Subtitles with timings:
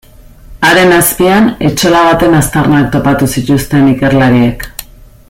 [0.69, 4.71] Haren azpian etxola baten aztarnak topatu zituzten ikerlariek.